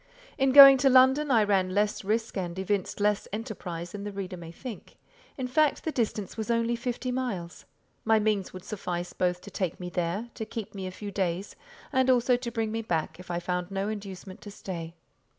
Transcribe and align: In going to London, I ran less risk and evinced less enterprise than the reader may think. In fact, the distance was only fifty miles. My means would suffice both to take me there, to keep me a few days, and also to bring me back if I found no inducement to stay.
In 0.35 0.51
going 0.51 0.77
to 0.79 0.89
London, 0.89 1.29
I 1.29 1.43
ran 1.43 1.75
less 1.75 2.03
risk 2.03 2.35
and 2.35 2.57
evinced 2.57 2.99
less 2.99 3.27
enterprise 3.31 3.91
than 3.91 4.03
the 4.03 4.11
reader 4.11 4.35
may 4.35 4.51
think. 4.51 4.95
In 5.37 5.47
fact, 5.47 5.83
the 5.83 5.91
distance 5.91 6.35
was 6.35 6.49
only 6.49 6.75
fifty 6.75 7.11
miles. 7.11 7.65
My 8.03 8.17
means 8.17 8.51
would 8.51 8.65
suffice 8.65 9.13
both 9.13 9.41
to 9.41 9.51
take 9.51 9.79
me 9.79 9.89
there, 9.91 10.31
to 10.33 10.43
keep 10.43 10.73
me 10.73 10.87
a 10.87 10.91
few 10.91 11.11
days, 11.11 11.55
and 11.93 12.09
also 12.09 12.35
to 12.35 12.51
bring 12.51 12.71
me 12.71 12.81
back 12.81 13.19
if 13.19 13.29
I 13.29 13.37
found 13.39 13.69
no 13.69 13.89
inducement 13.89 14.41
to 14.41 14.49
stay. 14.49 14.95